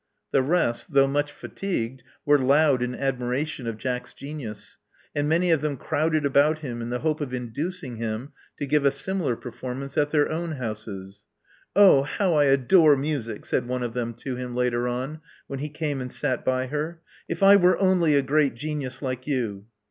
[0.31, 4.77] The rest, though much fatigued, were loud in admiration of Jack's genius;
[5.15, 8.83] and many of them crowded about him in the hope of inducing him to g^ve
[8.83, 11.23] a similar performance at their own houses.
[11.75, 16.01] Oh, how I adore music!" saidptone of them to him later on, when he came
[16.01, 16.99] and sat by her.
[17.29, 19.67] '*If I were only a great genius like you!"